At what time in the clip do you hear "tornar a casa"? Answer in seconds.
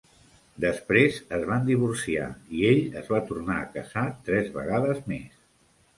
3.33-4.07